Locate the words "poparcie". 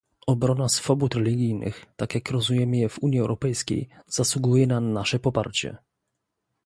5.19-5.77